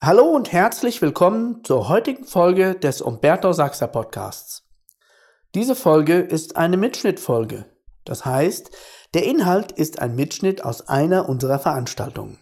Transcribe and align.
Hallo 0.00 0.30
und 0.30 0.52
herzlich 0.52 1.02
willkommen 1.02 1.64
zur 1.64 1.88
heutigen 1.88 2.22
Folge 2.22 2.76
des 2.76 3.00
Umberto 3.00 3.52
Sachser 3.52 3.88
Podcasts. 3.88 4.62
Diese 5.56 5.74
Folge 5.74 6.20
ist 6.20 6.54
eine 6.54 6.76
Mitschnittfolge. 6.76 7.66
Das 8.04 8.24
heißt, 8.24 8.70
der 9.14 9.24
Inhalt 9.24 9.72
ist 9.72 9.98
ein 9.98 10.14
Mitschnitt 10.14 10.62
aus 10.64 10.88
einer 10.88 11.28
unserer 11.28 11.58
Veranstaltungen. 11.58 12.38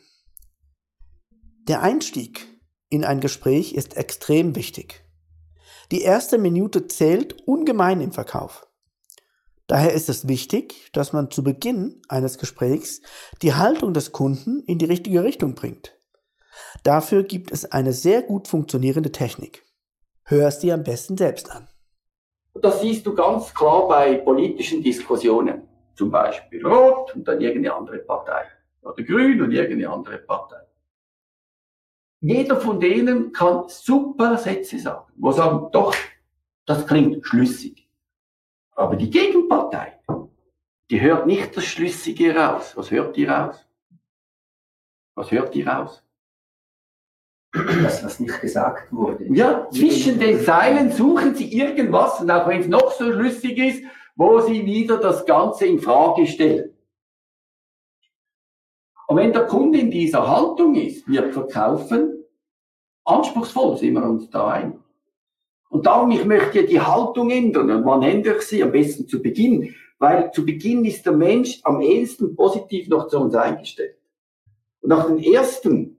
Der 1.67 1.81
Einstieg 1.81 2.47
in 2.91 3.07
ein 3.07 3.21
Gespräch 3.21 3.73
ist 3.73 3.97
extrem 3.97 4.55
wichtig. 4.55 5.07
Die 5.91 6.03
erste 6.03 6.37
Minute 6.37 6.89
zählt 6.89 7.41
ungemein 7.49 8.03
im 8.03 8.13
Verkauf. 8.13 8.67
Daher 9.67 9.95
ist 9.95 10.11
es 10.11 10.29
wichtig, 10.29 10.91
dass 10.93 11.15
man 11.15 11.31
zu 11.31 11.43
Beginn 11.43 12.03
eines 12.11 12.37
Gesprächs 12.37 13.01
die 13.41 13.55
Haltung 13.55 13.95
des 13.95 14.13
Kunden 14.13 14.61
in 14.67 14.79
die 14.79 14.85
richtige 14.85 15.25
Richtung 15.25 15.55
bringt. 15.55 15.96
Dafür 16.83 17.23
gibt 17.23 17.53
es 17.53 17.71
eine 17.73 17.93
sehr 17.93 18.23
gut 18.23 18.49
funktionierende 18.49 19.13
Technik. 19.13 19.65
Hör 20.25 20.49
es 20.49 20.59
dir 20.59 20.75
am 20.75 20.83
besten 20.83 21.17
selbst 21.17 21.51
an. 21.51 21.69
Das 22.55 22.81
siehst 22.81 23.07
du 23.07 23.15
ganz 23.15 23.53
klar 23.55 23.87
bei 23.89 24.17
politischen 24.17 24.83
Diskussionen. 24.83 25.69
Zum 25.95 26.11
Beispiel 26.11 26.67
Rot 26.67 27.15
und 27.15 27.27
dann 27.27 27.41
irgendeine 27.41 27.75
andere 27.75 27.99
Partei. 27.99 28.45
Oder 28.83 29.03
Grün 29.03 29.41
und 29.43 29.53
irgendeine 29.53 29.93
andere 29.93 30.19
Partei. 30.19 30.61
Jeder 32.21 32.61
von 32.61 32.81
denen 32.81 33.33
kann 33.33 33.69
super 33.69 34.39
Sätze 34.39 34.79
sagen, 34.79 35.13
wo 35.17 35.33
sagen, 35.33 35.69
doch, 35.73 35.95
das 36.65 36.87
klingt 36.87 37.25
schlüssig. 37.27 37.89
Aber 38.73 38.97
die 38.97 39.11
Gegenpartei, 39.11 40.01
die 40.91 41.01
hört 41.01 41.27
nicht 41.27 41.57
das 41.57 41.65
Schlüssige 41.65 42.35
raus. 42.35 42.77
Was 42.77 42.91
hört 42.91 43.17
die 43.17 43.25
raus? 43.25 43.67
Was 45.15 45.31
hört 45.31 45.55
die 45.55 45.63
raus? 45.63 46.03
Das, 47.83 48.05
was 48.05 48.21
nicht 48.21 48.41
gesagt 48.41 48.93
wurde. 48.93 49.27
Ja, 49.31 49.69
zwischen 49.71 50.19
den 50.19 50.41
Zeilen 50.41 50.91
suchen 50.93 51.35
sie 51.35 51.53
irgendwas, 51.53 52.21
und 52.21 52.31
auch 52.31 52.49
wenn 52.49 52.61
es 52.61 52.69
noch 52.69 52.93
so 52.93 53.13
schlüssig 53.13 53.59
ist, 53.59 53.83
wo 54.17 54.41
sie 54.41 54.65
wieder 54.65 54.99
das 54.99 55.27
Ganze 55.27 55.67
in 55.67 55.81
Frage 55.81 56.27
stellen. 56.27 56.71
Und 59.07 59.17
wenn 59.19 59.33
der 59.33 59.47
Kunde 59.47 59.79
in 59.79 59.91
dieser 59.91 60.27
Haltung 60.27 60.75
ist, 60.75 61.07
wird 61.09 61.33
verkaufen, 61.33 62.25
anspruchsvoll 63.05 63.77
sind 63.77 63.95
wir 63.95 64.03
uns 64.03 64.29
da 64.31 64.49
ein. 64.49 64.81
Und 65.69 65.87
darum, 65.87 66.11
ich 66.11 66.25
möchte 66.25 66.65
die 66.65 66.81
Haltung 66.81 67.31
ändern. 67.31 67.71
Und 67.71 67.85
wann 67.85 68.03
ändere 68.03 68.39
ich 68.39 68.43
sie? 68.43 68.63
Am 68.63 68.73
besten 68.73 69.07
zu 69.07 69.21
Beginn. 69.23 69.75
Weil 69.99 70.31
zu 70.33 70.45
Beginn 70.45 70.85
ist 70.85 71.05
der 71.07 71.13
Mensch 71.13 71.61
am 71.65 71.81
ehesten 71.81 72.35
positiv 72.35 72.89
noch 72.89 73.09
zu 73.09 73.19
uns 73.19 73.35
eingestellt. 73.35 73.97
Und 74.81 74.91
nach 74.91 75.07
den 75.07 75.19
ersten 75.19 75.96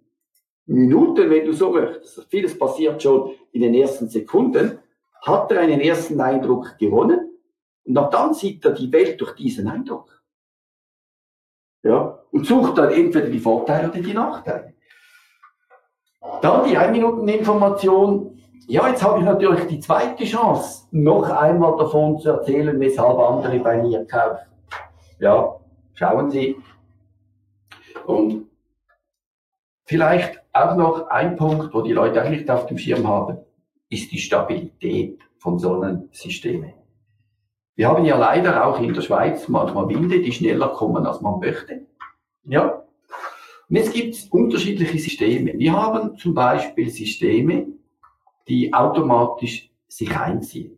Minuten, 0.68 1.30
wenn 1.30 1.46
du 1.46 1.54
so 1.54 1.72
möchtest, 1.72 2.26
vieles 2.30 2.58
passiert 2.58 3.02
schon 3.02 3.32
in 3.52 3.62
den 3.62 3.74
ersten 3.74 4.10
Sekunden, 4.10 4.80
hat 5.22 5.52
er 5.52 5.62
einen 5.62 5.80
ersten 5.80 6.20
Eindruck 6.20 6.78
gewonnen 6.78 7.32
und 7.86 7.98
ab 7.98 8.12
dann 8.12 8.34
sieht 8.34 8.64
er 8.66 8.72
die 8.72 8.92
Welt 8.92 9.20
durch 9.20 9.34
diesen 9.36 9.68
Eindruck. 9.68 10.22
Ja, 11.84 12.20
und 12.32 12.46
sucht 12.46 12.78
dann 12.78 12.92
entweder 12.92 13.30
die 13.30 13.40
Vorteile 13.40 13.90
oder 13.90 14.02
die 14.02 14.14
Nachteile. 14.14 14.74
Dann 16.42 16.66
die 16.66 16.78
1-Minuten-Information. 16.78 18.42
Ja, 18.68 18.90
jetzt 18.90 19.02
habe 19.02 19.20
ich 19.20 19.26
natürlich 19.26 19.66
die 19.68 19.80
zweite 19.80 20.26
Chance, 20.26 20.88
noch 20.92 21.30
einmal 21.30 21.78
davon 21.78 22.20
zu 22.20 22.30
erzählen, 22.30 22.78
weshalb 22.80 23.18
andere 23.18 23.60
bei 23.60 23.82
mir 23.82 24.06
kaufen. 24.06 24.46
Ja, 25.20 25.56
schauen 25.94 26.30
Sie. 26.30 26.58
Und 28.06 28.48
vielleicht 29.88 30.42
auch 30.54 30.76
noch 30.76 31.08
ein 31.08 31.36
Punkt, 31.38 31.74
wo 31.74 31.82
die 31.82 31.94
Leute 31.94 32.22
eigentlich 32.22 32.42
nicht 32.42 32.52
auf 32.52 32.68
dem 32.68 32.78
Schirm 32.78 33.08
haben, 33.08 33.38
ist 33.90 34.12
die 34.12 34.20
Stabilität 34.20 35.20
von 35.38 35.58
Sonnensystemen. 35.58 36.74
Wir 37.76 37.88
haben 37.88 38.06
ja 38.06 38.18
leider 38.18 38.66
auch 38.66 38.82
in 38.82 38.94
der 38.94 39.02
Schweiz 39.02 39.48
manchmal 39.48 39.88
Winde, 39.88 40.20
die 40.20 40.32
schneller 40.32 40.70
kommen, 40.70 41.06
als 41.06 41.22
man 41.22 41.40
möchte. 41.40 41.86
Ja. 42.44 42.84
Und 43.70 43.76
jetzt 43.76 43.94
gibt 43.94 44.16
es 44.16 44.26
unterschiedliche 44.26 45.00
Systeme. 45.00 45.54
Wir 45.58 45.74
haben 45.74 46.18
zum 46.18 46.34
Beispiel 46.34 46.90
Systeme, 46.90 47.68
die 48.48 48.74
automatisch 48.74 49.70
sich 49.88 50.16
einziehen. 50.18 50.78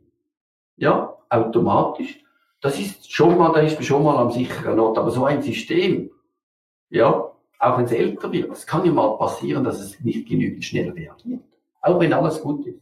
Ja, 0.75 1.17
automatisch. 1.29 2.23
Das 2.61 2.79
ist 2.79 3.11
schon 3.11 3.37
mal, 3.37 3.53
da 3.53 3.61
ist 3.61 3.75
man 3.75 3.83
schon 3.83 4.03
mal 4.03 4.17
am 4.17 4.31
sicheren 4.31 4.79
Ort. 4.79 4.97
Aber 4.97 5.09
so 5.09 5.25
ein 5.25 5.41
System, 5.41 6.11
ja, 6.89 7.28
auch 7.59 7.77
wenn 7.77 7.85
es 7.85 7.91
älter 7.91 8.31
wird. 8.31 8.51
Es 8.51 8.65
kann 8.65 8.85
ja 8.85 8.91
mal 8.91 9.17
passieren, 9.17 9.63
dass 9.63 9.79
es 9.79 9.99
nicht 9.99 10.27
genügend 10.27 10.63
schnell 10.63 10.89
reagiert. 10.89 11.43
Auch 11.81 11.99
wenn 11.99 12.13
alles 12.13 12.41
gut 12.41 12.65
ist. 12.65 12.79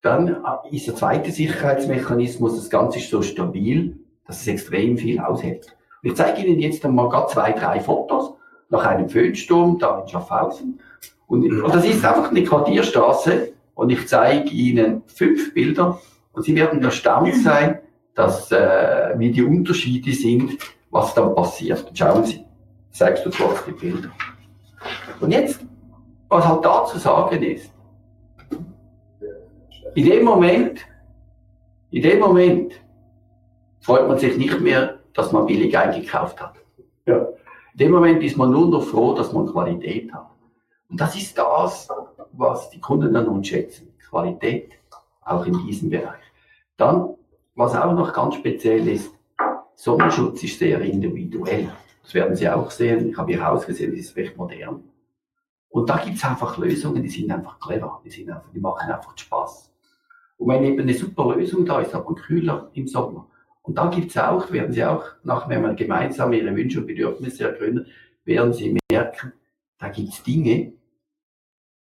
Dann 0.00 0.28
äh, 0.28 0.74
ist 0.74 0.86
der 0.86 0.94
zweite 0.94 1.30
Sicherheitsmechanismus, 1.30 2.56
das 2.56 2.70
Ganze 2.70 2.98
ist 2.98 3.10
so 3.10 3.22
stabil, 3.22 3.98
dass 4.26 4.40
es 4.40 4.46
extrem 4.46 4.96
viel 4.96 5.20
aushält. 5.20 5.76
Und 6.02 6.10
ich 6.10 6.16
zeige 6.16 6.42
Ihnen 6.42 6.60
jetzt 6.60 6.84
einmal 6.84 7.08
gerade 7.08 7.30
zwei, 7.32 7.52
drei 7.52 7.80
Fotos 7.80 8.34
nach 8.70 8.86
einem 8.86 9.08
Föhnsturm 9.08 9.78
da 9.78 10.00
in 10.00 10.08
Schaffhausen. 10.08 10.80
Und, 11.26 11.62
und 11.62 11.74
das 11.74 11.84
ist 11.84 12.04
einfach 12.04 12.30
eine 12.30 12.44
Quartierstraße 12.44 13.52
und 13.74 13.90
ich 13.90 14.06
zeige 14.08 14.48
Ihnen 14.50 15.02
fünf 15.06 15.54
Bilder 15.54 16.00
und 16.32 16.44
Sie 16.44 16.54
werden 16.54 16.82
erstaunt 16.82 17.34
sein, 17.36 17.78
dass, 18.14 18.50
äh, 18.52 19.14
wie 19.16 19.30
die 19.30 19.42
Unterschiede 19.42 20.12
sind, 20.12 20.58
was 20.90 21.14
dann 21.14 21.34
passiert. 21.34 21.90
Schauen 21.94 22.24
Sie 22.24 22.44
zeigst 22.92 23.26
du 23.26 23.30
zwar 23.30 23.54
die 23.66 23.72
Bilder. 23.72 24.10
Und 25.20 25.30
jetzt, 25.30 25.60
was 26.28 26.46
halt 26.46 26.64
da 26.64 26.84
zu 26.86 26.98
sagen 26.98 27.42
ist, 27.42 27.72
in 29.94 30.06
dem 30.06 30.24
Moment, 30.24 30.80
in 31.90 32.02
dem 32.02 32.20
Moment 32.20 32.72
freut 33.80 34.08
man 34.08 34.18
sich 34.18 34.36
nicht 34.36 34.60
mehr, 34.60 34.98
dass 35.12 35.32
man 35.32 35.46
billig 35.46 35.76
eingekauft 35.76 36.40
hat. 36.40 36.54
Ja. 37.06 37.18
In 37.72 37.78
dem 37.78 37.92
Moment 37.92 38.22
ist 38.22 38.36
man 38.36 38.50
nur 38.50 38.68
noch 38.68 38.84
froh, 38.84 39.14
dass 39.14 39.32
man 39.32 39.46
Qualität 39.46 40.12
hat. 40.12 40.30
Und 40.88 41.00
das 41.00 41.16
ist 41.16 41.36
das, 41.36 41.88
was 42.32 42.70
die 42.70 42.80
Kunden 42.80 43.14
an 43.16 43.26
uns 43.26 43.48
schätzen. 43.48 43.92
Qualität, 44.08 44.72
auch 45.22 45.44
in 45.46 45.66
diesem 45.66 45.90
Bereich. 45.90 46.20
Dann, 46.76 47.14
was 47.54 47.74
auch 47.74 47.92
noch 47.92 48.12
ganz 48.12 48.34
speziell 48.34 48.86
ist, 48.88 49.10
Sonnenschutz 49.74 50.42
ist 50.42 50.58
sehr 50.58 50.80
individuell. 50.80 51.70
Das 52.02 52.14
werden 52.14 52.36
Sie 52.36 52.48
auch 52.48 52.70
sehen. 52.70 53.10
Ich 53.10 53.16
habe 53.16 53.32
Ihr 53.32 53.46
Haus 53.46 53.66
gesehen, 53.66 53.92
das 53.92 54.00
ist 54.00 54.16
recht 54.16 54.36
modern. 54.36 54.82
Und 55.68 55.88
da 55.88 55.96
gibt 55.98 56.16
es 56.16 56.24
einfach 56.24 56.58
Lösungen, 56.58 57.02
die 57.02 57.08
sind 57.08 57.30
einfach 57.30 57.58
clever, 57.58 58.02
die, 58.04 58.10
sind 58.10 58.30
einfach, 58.30 58.50
die 58.52 58.60
machen 58.60 58.90
einfach 58.90 59.16
Spaß. 59.16 59.72
Und 60.36 60.48
wenn 60.48 60.64
eben 60.64 60.80
eine 60.80 60.92
super 60.92 61.34
Lösung 61.34 61.64
da 61.64 61.80
ist, 61.80 61.94
hat 61.94 62.04
man 62.04 62.14
kühler 62.14 62.70
im 62.74 62.86
Sommer. 62.86 63.28
Und 63.62 63.78
da 63.78 63.86
gibt 63.86 64.10
es 64.10 64.18
auch, 64.18 64.50
werden 64.50 64.72
Sie 64.72 64.84
auch, 64.84 65.04
nachher, 65.22 65.48
wenn 65.48 65.62
man 65.62 65.76
gemeinsam 65.76 66.32
Ihre 66.32 66.54
Wünsche 66.54 66.80
und 66.80 66.86
Bedürfnisse 66.86 67.44
ergründen, 67.44 67.86
werden 68.24 68.52
Sie 68.52 68.76
merken, 68.90 69.32
da 69.78 69.88
gibt 69.88 70.10
es 70.10 70.22
Dinge, 70.22 70.74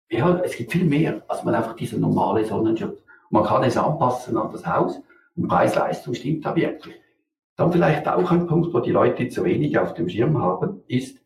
ja, 0.09 0.39
es 0.39 0.55
gibt 0.55 0.71
viel 0.71 0.85
mehr, 0.85 1.23
als 1.27 1.43
man 1.43 1.55
einfach 1.55 1.75
dieser 1.75 1.97
normale 1.97 2.45
Sonnenschutz. 2.45 3.03
man 3.29 3.43
kann 3.43 3.63
es 3.63 3.77
anpassen 3.77 4.37
an 4.37 4.51
das 4.51 4.65
Haus 4.65 5.01
und 5.35 5.47
Preis-Leistung 5.47 6.13
stimmt 6.13 6.45
da 6.45 6.55
wirklich. 6.55 6.95
Dann 7.55 7.71
vielleicht 7.71 8.07
auch 8.07 8.31
ein 8.31 8.47
Punkt, 8.47 8.73
wo 8.73 8.79
die 8.79 8.91
Leute 8.91 9.29
zu 9.29 9.43
wenig 9.43 9.77
auf 9.77 9.93
dem 9.93 10.09
Schirm 10.09 10.41
haben, 10.41 10.83
ist, 10.87 11.19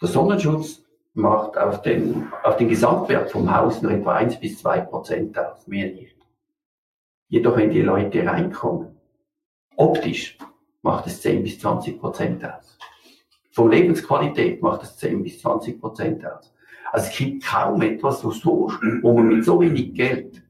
der 0.00 0.08
Sonnenschutz 0.08 0.84
macht 1.12 1.58
auf 1.58 1.82
den, 1.82 2.32
auf 2.44 2.56
den 2.56 2.68
Gesamtwert 2.68 3.30
vom 3.30 3.54
Haus 3.54 3.82
nur 3.82 3.92
etwa 3.92 4.14
1 4.14 4.40
bis 4.40 4.58
2 4.60 4.80
Prozent 4.82 5.38
aus, 5.38 5.66
mehr 5.66 5.92
nicht. 5.92 6.16
Jedoch, 7.28 7.56
wenn 7.56 7.70
die 7.70 7.82
Leute 7.82 8.24
reinkommen, 8.24 8.96
optisch 9.76 10.38
macht 10.82 11.06
es 11.06 11.20
10 11.20 11.42
bis 11.42 11.58
20 11.58 12.00
Prozent 12.00 12.44
aus. 12.44 12.78
Von 13.50 13.70
Lebensqualität 13.70 14.62
macht 14.62 14.84
es 14.84 14.96
10 14.96 15.22
bis 15.22 15.40
20 15.40 15.80
Prozent 15.80 16.24
aus. 16.24 16.54
Also 16.92 17.08
es 17.10 17.18
gibt 17.18 17.44
kaum 17.44 17.82
etwas, 17.82 18.24
wo, 18.24 18.30
so, 18.30 18.72
wo 19.02 19.12
man 19.12 19.28
mit 19.28 19.44
so 19.44 19.60
wenig 19.60 19.92
Geld 19.94 20.42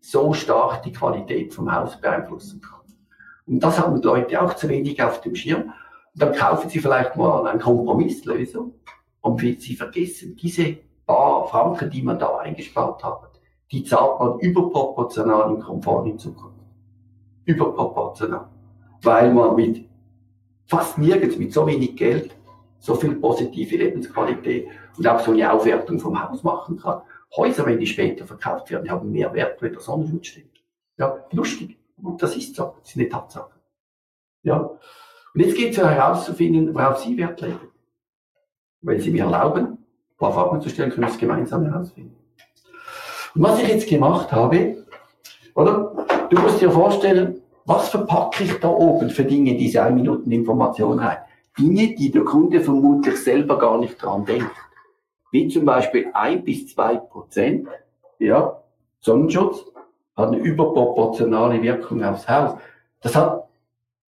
so 0.00 0.32
stark 0.32 0.82
die 0.84 0.92
Qualität 0.92 1.52
vom 1.52 1.70
Haus 1.70 2.00
beeinflussen 2.00 2.60
kann. 2.60 2.81
Und 3.52 3.62
das 3.62 3.78
haben 3.78 4.00
die 4.00 4.06
Leute 4.06 4.40
auch 4.40 4.54
zu 4.54 4.66
wenig 4.70 5.02
auf 5.02 5.20
dem 5.20 5.34
Schirm. 5.34 5.64
Und 5.64 6.22
dann 6.22 6.32
kaufen 6.32 6.70
sie 6.70 6.78
vielleicht 6.78 7.16
mal 7.16 7.46
eine 7.46 7.58
Kompromisslösung 7.58 8.72
und 9.20 9.40
sie 9.40 9.76
vergessen, 9.76 10.36
diese 10.36 10.78
paar 11.06 11.46
Franken, 11.48 11.90
die 11.90 12.00
man 12.00 12.18
da 12.18 12.38
eingespart 12.38 13.04
hat, 13.04 13.30
die 13.70 13.84
zahlt 13.84 14.18
man 14.20 14.38
überproportional 14.38 15.50
im 15.50 15.60
Komfort 15.60 16.06
in 16.06 16.18
Zukunft. 16.18 16.60
Überproportional. 17.44 18.48
Weil 19.02 19.34
man 19.34 19.54
mit 19.54 19.86
fast 20.64 20.96
nirgends, 20.96 21.36
mit 21.36 21.52
so 21.52 21.66
wenig 21.66 21.94
Geld, 21.94 22.34
so 22.78 22.94
viel 22.94 23.16
positive 23.16 23.76
Lebensqualität 23.76 24.68
und 24.96 25.06
auch 25.06 25.20
so 25.20 25.32
eine 25.32 25.52
Aufwertung 25.52 25.98
vom 25.98 26.22
Haus 26.22 26.42
machen 26.42 26.78
kann. 26.78 27.02
Häuser, 27.36 27.66
wenn 27.66 27.78
die 27.78 27.86
später 27.86 28.26
verkauft 28.26 28.70
werden, 28.70 28.90
haben 28.90 29.12
mehr 29.12 29.32
Wert, 29.34 29.60
wenn 29.60 29.72
der 29.72 29.82
Sonnenschutz 29.82 30.28
steht. 30.28 30.62
Ja, 30.96 31.18
lustig. 31.32 31.81
Und 32.02 32.22
das 32.22 32.36
ist 32.36 32.54
so, 32.56 32.74
das 32.80 32.90
ist 32.90 32.96
eine 32.96 33.08
Tatsache. 33.08 33.52
Ja. 34.42 34.58
Und 34.58 35.40
jetzt 35.40 35.56
geht 35.56 35.72
es 35.72 35.78
herauszufinden, 35.78 36.74
worauf 36.74 36.98
Sie 36.98 37.16
Wert 37.16 37.40
legen. 37.40 37.70
Wenn 38.80 39.00
Sie 39.00 39.10
mir 39.10 39.24
erlauben, 39.24 39.78
paar 40.18 40.32
Fragen 40.32 40.60
zu 40.60 40.68
stellen, 40.68 40.90
können 40.90 41.06
wir 41.06 41.10
es 41.10 41.18
gemeinsam 41.18 41.64
herausfinden. 41.64 42.16
Und 43.34 43.42
was 43.42 43.60
ich 43.60 43.68
jetzt 43.68 43.88
gemacht 43.88 44.30
habe, 44.30 44.84
oder? 45.54 46.06
Du 46.30 46.40
musst 46.40 46.60
dir 46.60 46.70
vorstellen, 46.70 47.42
was 47.64 47.88
verpacke 47.88 48.44
ich 48.44 48.54
da 48.60 48.68
oben 48.68 49.10
für 49.10 49.24
Dinge, 49.24 49.56
diese 49.56 49.82
1 49.82 49.94
Minuten 49.94 50.30
Information 50.30 50.98
rein? 50.98 51.18
Dinge, 51.58 51.94
die 51.94 52.10
der 52.10 52.24
Kunde 52.24 52.60
vermutlich 52.60 53.16
selber 53.22 53.58
gar 53.58 53.78
nicht 53.78 54.02
dran 54.02 54.24
denkt. 54.24 54.50
Wie 55.30 55.48
zum 55.48 55.64
Beispiel 55.64 56.10
1 56.12 56.44
bis 56.44 56.68
2 56.74 56.96
Prozent, 56.96 57.68
ja, 58.18 58.62
Sonnenschutz 59.00 59.64
hat 60.16 60.28
eine 60.28 60.38
überproportionale 60.38 61.62
Wirkung 61.62 62.04
aufs 62.04 62.28
Haus. 62.28 62.58
Das 63.00 63.16
hat 63.16 63.48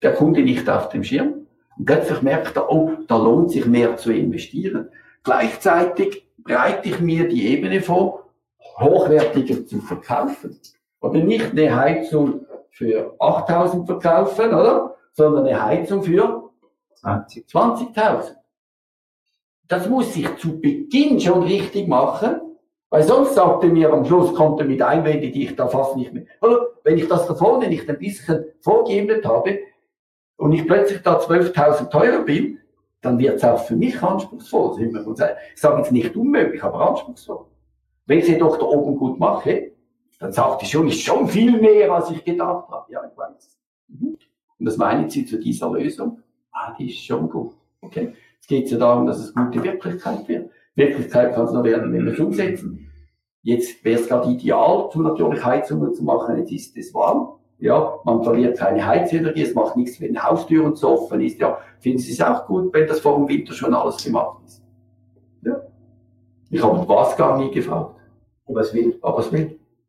der 0.03 0.15
Kunde 0.15 0.43
nicht 0.43 0.69
auf 0.69 0.89
dem 0.89 1.05
Schirm. 1.05 1.47
Und 1.77 1.85
plötzlich 1.87 2.23
merkt 2.23 2.57
er, 2.57 2.71
oh, 2.71 2.93
da 3.09 3.17
lohnt 3.17 3.51
sich 3.51 3.67
mehr 3.67 3.97
zu 3.97 4.13
investieren. 4.13 4.91
Gleichzeitig 5.23 6.27
breite 6.39 6.89
ich 6.89 7.01
mir 7.01 7.29
die 7.29 7.47
Ebene 7.49 7.81
vor, 7.81 8.31
hochwertiger 8.79 9.67
zu 9.67 9.81
verkaufen. 9.81 10.61
Oder 11.01 11.21
nicht 11.21 11.53
eine 11.53 11.75
Heizung 11.75 12.47
für 12.71 13.15
8000 13.19 13.87
verkaufen, 13.87 14.49
oder? 14.49 14.97
Sondern 15.13 15.47
eine 15.47 15.63
Heizung 15.63 16.03
für 16.03 16.51
20.000. 17.03 17.47
20 17.47 17.95
das 19.69 19.89
muss 19.89 20.15
ich 20.17 20.37
zu 20.37 20.61
Beginn 20.61 21.21
schon 21.21 21.43
richtig 21.45 21.89
machen, 21.89 22.41
weil 22.95 23.03
sonst 23.03 23.35
sagt 23.35 23.65
er 23.65 23.71
mir 23.71 23.93
am 23.93 24.05
Schluss, 24.05 24.33
kommt 24.37 24.61
er 24.61 24.67
mit 24.67 24.81
Einwände, 24.81 25.29
die 25.33 25.47
ich 25.47 25.57
da 25.57 25.67
fast 25.67 25.97
nicht 25.97 26.13
mehr. 26.13 26.27
Wenn 26.85 26.97
ich 26.97 27.09
das 27.09 27.27
da 27.27 27.35
vorne 27.35 27.67
nicht 27.67 27.91
ein 27.91 27.99
bisschen 27.99 28.45
vorgeebnet 28.61 29.27
habe 29.27 29.59
und 30.37 30.53
ich 30.53 30.65
plötzlich 30.65 31.03
da 31.03 31.19
12.000 31.19 31.91
teurer 31.91 32.23
bin, 32.23 32.61
dann 33.01 33.19
wird 33.19 33.39
es 33.39 33.43
auch 33.43 33.59
für 33.59 33.75
mich 33.75 34.01
anspruchsvoll. 34.01 34.81
Ich 34.81 35.61
sage 35.61 35.79
jetzt 35.79 35.91
nicht 35.91 36.15
unmöglich, 36.15 36.63
aber 36.63 36.89
anspruchsvoll. 36.89 37.47
Wenn 38.07 38.19
ich 38.19 38.27
es 38.27 38.31
jedoch 38.31 38.59
da 38.59 38.65
oben 38.65 38.97
gut 38.97 39.19
mache, 39.19 39.73
dann 40.21 40.31
sagt 40.31 40.63
ich 40.63 40.71
schon, 40.71 40.87
ist 40.87 41.01
schon 41.01 41.27
viel 41.27 41.61
mehr, 41.61 41.91
als 41.93 42.13
ich 42.13 42.25
gedacht 42.25 42.69
habe. 42.69 42.93
Ja, 42.93 43.01
ich 43.11 43.19
weiß. 43.19 43.59
Mhm. 43.89 44.17
Und 44.61 44.67
das 44.67 44.77
meinen 44.77 45.11
Sie 45.11 45.27
zu 45.27 45.41
dieser 45.41 45.69
Lösung? 45.69 46.21
Ah, 46.53 46.77
die 46.79 46.91
ist 46.91 47.05
schon 47.05 47.29
gut. 47.29 47.55
Okay. 47.81 48.13
Jetzt 48.37 48.47
geht 48.47 48.67
es 48.67 48.71
ja 48.71 48.79
darum, 48.79 49.05
dass 49.05 49.19
es 49.19 49.35
gute 49.35 49.65
Wirklichkeit 49.65 50.29
wird. 50.29 50.51
Wirklichkeit 50.75 51.35
kann 51.35 51.45
es 51.45 51.53
nur 51.53 51.65
werden, 51.65 51.93
wenn 51.93 52.05
wir 52.05 52.13
es 52.13 52.19
umsetzen. 52.19 52.91
Jetzt 53.43 53.85
wäre 53.85 54.01
es 54.01 54.09
gerade 54.09 54.31
ideal, 54.31 54.89
um 54.93 55.03
natürlich 55.03 55.45
Heizungen 55.45 55.93
zu 55.95 56.03
machen, 56.03 56.39
jetzt 56.39 56.51
ist 56.51 56.77
es 56.77 56.95
warm. 56.95 57.35
Ja, 57.59 57.99
man 58.05 58.23
verliert 58.23 58.59
keine 58.59 58.85
Heizenergie, 58.85 59.43
es 59.43 59.55
macht 59.55 59.77
nichts, 59.77 60.01
wenn 60.01 60.13
die 60.13 60.19
Haustüren 60.19 60.75
zu 60.75 60.89
offen 60.89 61.21
ist. 61.21 61.39
Ja, 61.39 61.59
finden 61.79 61.99
Sie 61.99 62.13
es 62.13 62.21
auch 62.21 62.47
gut, 62.47 62.73
wenn 62.75 62.87
das 62.87 63.01
vor 63.01 63.17
dem 63.17 63.29
Winter 63.29 63.53
schon 63.53 63.75
alles 63.75 64.03
gemacht 64.03 64.39
ist. 64.45 64.63
Ja. 65.43 65.61
Ich 66.51 66.63
habe 66.63 66.89
was 66.89 67.17
gar 67.17 67.39
nie 67.39 67.51
gefragt. 67.51 67.97
Aber 68.47 68.61
es 68.61 68.75
will. 68.75 68.99
Aber 69.03 69.21
es 69.21 69.33
will. 69.33 69.54